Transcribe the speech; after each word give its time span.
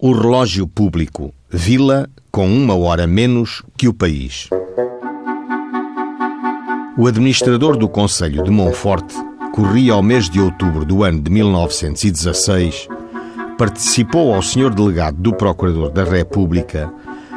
O 0.00 0.12
relógio 0.12 0.64
público, 0.68 1.34
vila 1.50 2.08
com 2.30 2.46
uma 2.46 2.76
hora 2.76 3.04
menos 3.04 3.64
que 3.76 3.88
o 3.88 3.92
país. 3.92 4.48
O 6.96 7.08
administrador 7.08 7.76
do 7.76 7.88
Conselho 7.88 8.44
de 8.44 8.50
Monforte 8.50 9.16
corria 9.52 9.94
ao 9.94 10.02
mês 10.02 10.30
de 10.30 10.40
outubro 10.40 10.84
do 10.84 11.02
ano 11.02 11.20
de 11.20 11.32
1916, 11.32 12.86
participou 13.58 14.32
ao 14.32 14.40
senhor 14.40 14.72
delegado 14.72 15.16
do 15.16 15.34
Procurador 15.34 15.90
da 15.90 16.04
República 16.04 16.94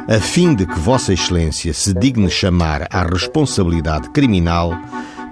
a 0.08 0.20
fim 0.20 0.54
de 0.54 0.64
que 0.64 0.78
Vossa 0.78 1.12
Excelência 1.12 1.74
se 1.74 1.92
digne 1.92 2.30
chamar 2.30 2.86
à 2.92 3.02
responsabilidade 3.02 4.08
criminal 4.10 4.72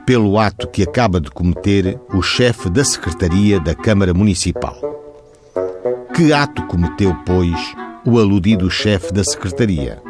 pelo 0.05 0.37
ato 0.37 0.67
que 0.67 0.83
acaba 0.83 1.21
de 1.21 1.31
cometer 1.31 1.97
o 2.12 2.23
chefe 2.23 2.69
da 2.69 2.83
Secretaria 2.85 3.61
da 3.61 3.73
Câmara 3.73 4.12
Municipal. 4.12 5.00
Que 6.21 6.34
ato 6.34 6.64
cometeu, 6.64 7.16
pois, 7.25 7.75
o 8.05 8.18
aludido 8.18 8.70
chefe 8.70 9.11
da 9.11 9.24
Secretaria? 9.24 10.02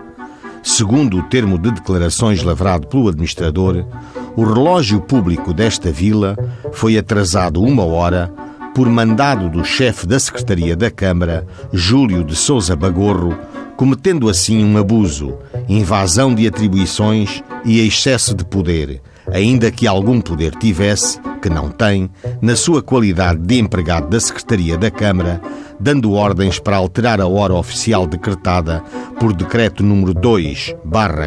Segundo 0.61 1.17
o 1.17 1.23
termo 1.23 1.57
de 1.57 1.71
declarações 1.71 2.43
lavrado 2.43 2.89
pelo 2.89 3.07
administrador, 3.07 3.87
o 4.35 4.43
relógio 4.43 5.01
público 5.01 5.55
desta 5.55 5.93
vila 5.93 6.37
foi 6.73 6.99
atrasado 6.99 7.63
uma 7.63 7.85
hora 7.85 8.29
por 8.75 8.89
mandado 8.89 9.49
do 9.49 9.65
chefe 9.65 10.05
da 10.05 10.19
Secretaria 10.19 10.75
da 10.75 10.91
Câmara, 10.91 11.47
Júlio 11.73 12.25
de 12.25 12.35
Souza 12.35 12.75
Bagorro, 12.75 13.39
cometendo 13.77 14.29
assim 14.29 14.65
um 14.65 14.77
abuso, 14.79 15.39
invasão 15.69 16.35
de 16.35 16.45
atribuições 16.45 17.41
e 17.65 17.87
excesso 17.87 18.35
de 18.35 18.45
poder, 18.45 19.01
ainda 19.33 19.71
que 19.71 19.87
algum 19.87 20.21
poder 20.21 20.55
tivesse, 20.57 21.21
que 21.41 21.49
não 21.49 21.71
tem, 21.71 22.11
na 22.41 22.57
sua 22.57 22.83
qualidade 22.83 23.41
de 23.41 23.59
empregado 23.59 24.09
da 24.09 24.21
Secretaria 24.21 24.77
da 24.77 24.91
Câmara, 24.91 25.41
dando 25.79 26.13
ordens 26.13 26.59
para 26.59 26.77
alterar 26.77 27.21
a 27.21 27.27
hora 27.27 27.55
oficial 27.55 28.07
decretada 28.07 28.83
por 29.19 29.33
Decreto 29.33 29.83
número 29.83 30.13
2, 30.13 30.77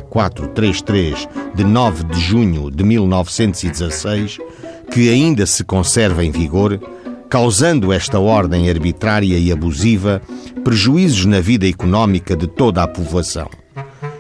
433, 0.10 1.28
de 1.56 1.64
9 1.64 2.04
de 2.06 2.20
junho 2.20 2.70
de 2.70 2.84
1916, 2.84 4.38
que 4.92 5.10
ainda 5.10 5.46
se 5.46 5.64
conserva 5.64 6.24
em 6.24 6.32
vigor, 6.32 6.80
causando 7.30 7.92
esta 7.92 8.20
ordem 8.20 8.70
arbitrária 8.70 9.40
e 9.40 9.52
abusiva 9.52 10.22
prejuízos 10.64 11.26
na 11.26 11.40
vida 11.40 11.68
económica 11.68 12.36
de 12.36 12.48
toda 12.48 12.84
a 12.84 12.88
povoação. 12.88 13.50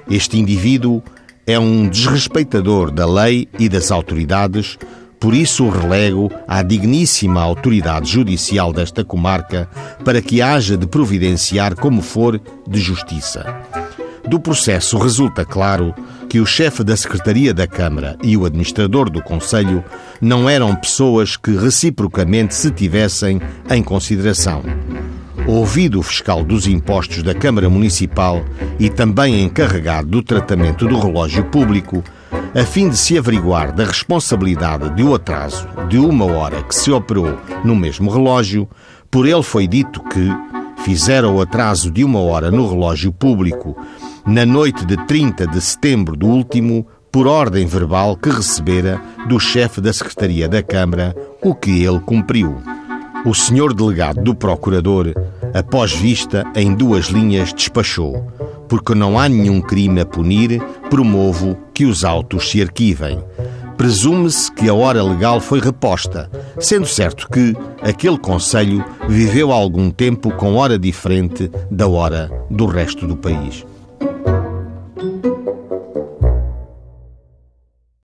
Este 0.09 0.38
indivíduo 0.40 1.02
é 1.45 1.59
um 1.59 1.88
desrespeitador 1.88 2.91
da 2.91 3.05
lei 3.05 3.47
e 3.59 3.67
das 3.67 3.91
autoridades, 3.91 4.77
por 5.19 5.33
isso 5.33 5.66
o 5.66 5.69
relego 5.69 6.31
à 6.47 6.61
digníssima 6.61 7.41
autoridade 7.41 8.11
judicial 8.11 8.73
desta 8.73 9.03
comarca 9.03 9.69
para 10.03 10.22
que 10.22 10.41
haja 10.41 10.77
de 10.77 10.88
providenciar 10.88 11.75
como 11.75 12.02
for 12.02 12.41
de 12.67 12.80
justiça. 12.80 13.45
Do 14.27 14.39
processo 14.39 14.97
resulta 14.97 15.45
claro 15.45 15.94
que 16.30 16.39
o 16.39 16.45
chefe 16.45 16.83
da 16.83 16.95
Secretaria 16.95 17.53
da 17.53 17.67
Câmara 17.67 18.17
e 18.23 18.35
o 18.35 18.45
administrador 18.45 19.09
do 19.09 19.22
Conselho 19.22 19.83
não 20.19 20.50
eram 20.50 20.75
pessoas 20.75 21.38
que 21.38 21.55
reciprocamente 21.55 22.55
se 22.55 22.72
tivessem 22.72 23.41
em 23.69 23.83
consideração. 23.83 24.63
Ouvido 25.47 25.99
o 25.99 26.03
fiscal 26.03 26.44
dos 26.44 26.67
impostos 26.67 27.22
da 27.22 27.33
Câmara 27.33 27.69
Municipal 27.69 28.44
e 28.80 28.89
também 28.89 29.44
encarregado 29.44 30.08
do 30.08 30.23
tratamento 30.23 30.88
do 30.88 30.97
relógio 30.97 31.44
público, 31.45 32.03
a 32.55 32.63
fim 32.63 32.89
de 32.89 32.97
se 32.97 33.17
averiguar 33.17 33.73
da 33.73 33.83
responsabilidade 33.83 34.89
de 34.95 35.03
o 35.03 35.13
atraso 35.13 35.67
de 35.89 35.97
uma 35.97 36.25
hora 36.25 36.63
que 36.63 36.73
se 36.73 36.91
operou 36.91 37.38
no 37.63 37.75
mesmo 37.75 38.09
relógio, 38.09 38.69
por 39.11 39.27
ele 39.27 39.44
foi 39.44 39.67
dito 39.67 40.02
que 40.03 40.30
fizeram 40.83 41.35
o 41.35 41.41
atraso 41.41 41.91
de 41.91 42.03
uma 42.03 42.19
hora 42.19 42.50
no 42.50 42.69
relógio 42.69 43.11
público 43.11 43.75
na 44.25 44.45
noite 44.45 44.85
de 44.85 44.95
30 45.05 45.47
de 45.47 45.59
setembro 45.59 46.16
do 46.16 46.28
último, 46.28 46.88
por 47.11 47.28
ordem 47.28 47.67
verbal 47.67 48.16
que 48.16 48.30
recebera 48.30 49.00
do 49.28 49.39
chefe 49.39 49.81
da 49.81 49.91
Secretaria 49.94 50.47
da 50.47 50.63
Câmara, 50.63 51.16
o 51.41 51.53
que 51.53 51.84
ele 51.84 52.00
cumpriu. 52.00 52.57
O 53.25 53.34
senhor 53.34 53.73
delegado 53.73 54.22
do 54.22 54.34
Procurador, 54.34 55.13
após 55.53 55.94
vista 55.94 56.44
em 56.56 56.74
duas 56.74 57.06
linhas, 57.06 57.53
despachou. 57.53 58.28
Porque 58.68 58.96
não 58.96 59.19
há 59.19 59.30
nenhum 59.30 59.62
crime 59.62 60.02
a 60.02 60.06
punir, 60.06 60.62
promovo 60.90 61.58
que 61.74 61.86
os 61.86 62.03
autos 62.03 62.50
se 62.50 62.62
arquivem. 62.62 63.24
Presume-se 63.78 64.52
que 64.52 64.69
a 64.69 64.74
hora 64.74 65.03
legal 65.03 65.40
foi 65.40 65.59
reposta, 65.59 66.30
sendo 66.59 66.86
certo 66.86 67.28
que 67.30 67.56
aquele 67.81 68.18
Conselho 68.18 68.84
viveu 69.09 69.52
algum 69.52 69.90
tempo 69.90 70.31
com 70.31 70.56
hora 70.56 70.78
diferente 70.80 71.52
da 71.69 71.88
hora 71.88 72.31
do 72.50 72.66
resto 72.66 73.06
do 73.06 73.18
país. 73.18 73.66